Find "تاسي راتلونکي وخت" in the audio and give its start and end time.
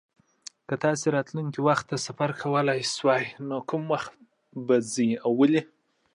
0.83-1.85